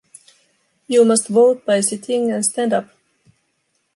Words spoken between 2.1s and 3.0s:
and stand up.